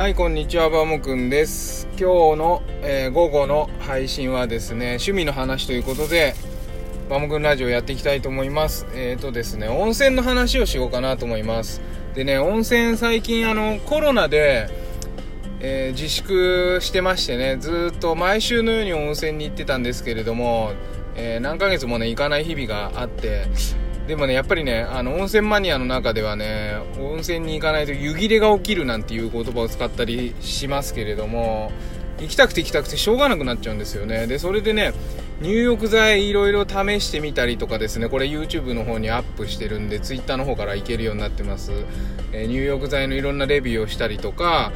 [0.00, 1.86] はい、こんにちは、バモくんです。
[1.90, 6.32] 今日の、えー午後の配信はですね、趣味の話ということで、
[7.10, 8.86] バモくんラジオやっていきたいと思います。
[8.94, 11.82] えーとですね、温泉の話をしようかなと思います。
[12.14, 14.70] でね、温泉最近あの、コロナで、
[15.60, 20.72] えー自粛してましてね、ずっと毎週のように温泉に行ってたんですけれども、
[21.14, 23.48] えー何ヶ月もね、行かない日々があって、
[24.10, 31.70] でもね、やっぱりね、あの、温泉マニアの中ではね、温泉に行かないと湯切れが起きるなんていう言葉を使ったりしますけれども、
[32.18, 34.26] 行きたくて行きたくてしょうがなくなっちゃうんですよね。
[34.26, 34.94] で、それでね、
[35.40, 41.70] 入浴剤いろいろ試してみたりとかですね、これ YouTube の方にアップしてるんで、Twitter の方から行けるようになってます。
[42.32, 44.72] えー入浴剤のいろんなレビューをしたりとか、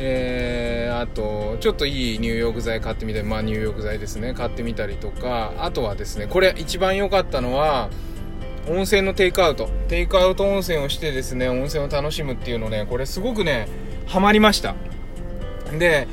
[0.00, 7.88] えーあと、ちょっといい入浴剤買ってみたり、まあ入浴剤ですね、買ってみたりとか、あとはですね、これ一番良かったのは、
[8.68, 9.68] 温泉のテイクアウト。
[9.88, 13.68] テイクアウト温泉をしてですね、温泉を楽しむっていうのね、これすごくね、
[14.06, 14.74] ハマりました。
[15.78, 16.06] で、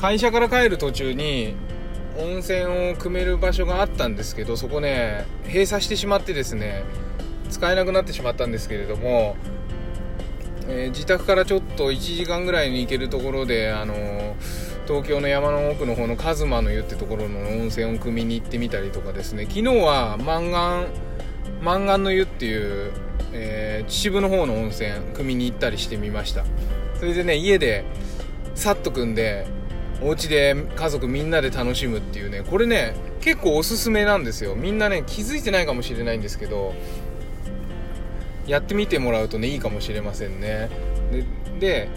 [0.00, 1.54] 会社から帰る途中に、
[2.16, 2.66] 温泉を
[2.96, 6.84] 汲める場所があったんですけど、そこね、閉鎖してしまってですね、
[7.50, 9.36] 使えなくなってしまったんですけれども、
[10.68, 20.86] えー自宅からちょっと1時間ぐらいに行けるところで、あのー東京の山の奥の方のカズマの湯ってところの温泉を汲みに行ってみたりとかですね昨日は満願
[21.60, 22.92] 満願の湯っていう、
[23.32, 26.44] えー秩父の方の温泉汲みに行ったりしてみました。
[26.98, 27.84] それでね家で
[28.54, 29.46] さっと組んで
[30.02, 34.54] お家で家族みんなで楽しむっていうねこれね結構おすすめなんですよ。
[34.54, 36.74] みんなね気づいてないかもしれないんですけど
[38.46, 40.70] やってみてもらうとねいいかもしれませんね。
[41.58, 41.88] で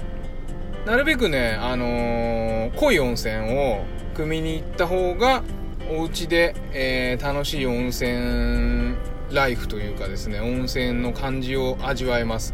[0.86, 5.44] なるべくね、あのー濃い温泉を汲みに行った方が
[5.89, 8.95] お家で、えー楽しい温泉
[9.31, 12.53] ライフというかですね温泉の感じを味わえます。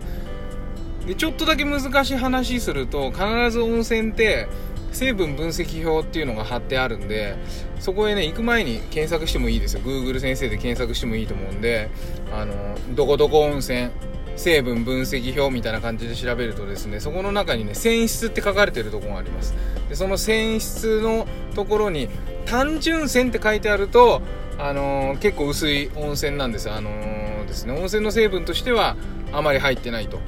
[1.05, 4.47] でちょっとだけ難しい話すると必ず温泉って
[4.91, 7.35] 成分分析表っていうのが貼ってあるんで
[7.79, 9.81] そこへね行く前に検索してもいいですよ。
[9.81, 11.89] Google 先生で検索してもいいと思うんで
[12.31, 13.89] あのどこどこ温泉
[14.39, 19.53] 成分分析表みたいな感じで調べるとですねそこの中にね泉質って書かれてるとこがあります。
[19.89, 22.07] でその泉質のところに
[22.45, 24.21] 単純泉って書いてあると
[24.57, 26.71] あのー結構薄い温泉なんです。
[26.71, 28.95] あのーですね温泉の成分としては
[29.33, 30.19] あまり入ってないと。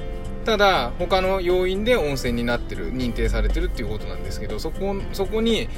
[0.44, 5.68] ただ他の要因で温泉になってる認定されてるっていうことなんですけどそこそこに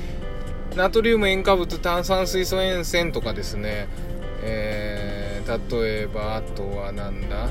[0.74, 3.88] ナトリウム塩化物炭酸水素塩泉とかですね、
[4.42, 7.50] えー例えばあとはなんだ？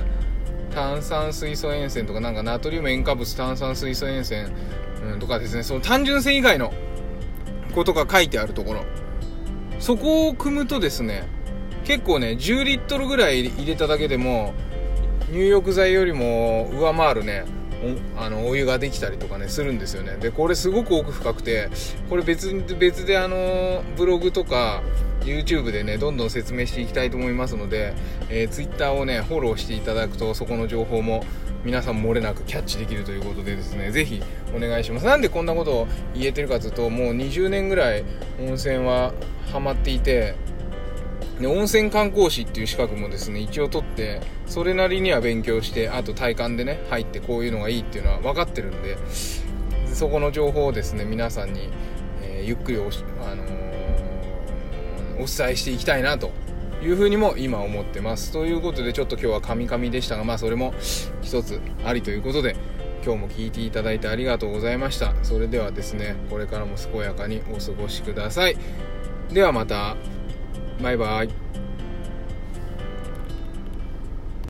[0.74, 4.50] 炭酸水素塩泉とかなんかナトリウム塩化物炭酸水素塩泉、
[5.20, 5.64] とかですね。
[5.64, 6.74] その単純泉以外の
[7.76, 8.86] ことが書いてあるところ。
[9.80, 11.28] そこを組むとですね
[11.84, 14.54] 結構ね10リットルぐらい入れただけでも
[15.30, 17.44] 入浴剤よりも上回るね
[18.16, 20.16] おあのお湯ができたりとかねするんですよね。
[20.18, 21.70] でこれすごく奥深くて
[22.10, 24.82] これ別別であのブログとか
[25.24, 27.94] YouTube でねどんどん説明していきたいと思いますので、
[28.30, 31.24] えー、Twitter をねフォローしていただくとそこの情報も
[31.64, 34.22] 皆さん漏れなくキャッチできるということでですねぜひ
[34.56, 35.06] お願いします。
[35.06, 38.04] なんでこんなことを言えてるかというともう20年ぐらい
[38.40, 39.14] 温泉は
[39.52, 40.36] ハマっていて
[41.40, 48.98] で温泉観光士っていう資格もですね一応取ってそれなりには勉強してあと体感でね入ってこういうのがいいっていうのは分かってるんで
[49.94, 51.70] そこの情報をですね皆さんに、
[52.22, 53.74] えーゆっくりおし、あのー
[55.14, 56.32] お伝えしていきたいなと
[56.84, 58.32] いうふうにも今思ってます。
[58.32, 60.74] ということでちょっと今日はカミカミでしたがまあそれも
[61.22, 62.56] 一つありということで
[63.06, 65.14] 今日も聞いていただいてありがとうございました。
[65.24, 68.58] それではですねこれからも健やかにお過ごしください。
[69.32, 69.96] ではまた。
[70.82, 71.30] バイバイ。